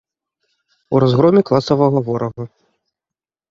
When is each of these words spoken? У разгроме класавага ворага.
У 0.95 1.01
разгроме 1.03 1.41
класавага 1.51 1.99
ворага. 2.11 2.43